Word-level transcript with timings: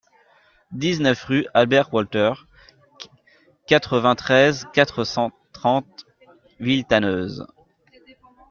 dix-neuf 0.71 1.25
rue 1.25 1.45
Albert 1.53 1.93
Walter, 1.93 2.31
quatre-vingt-treize, 3.67 4.67
quatre 4.73 5.03
cent 5.03 5.29
trente, 5.53 6.07
Villetaneuse 6.59 7.45